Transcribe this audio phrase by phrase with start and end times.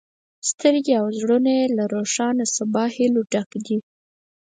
[0.49, 3.77] سترګې او زړونه یې له روښانه سبا له هیلو ډک دي.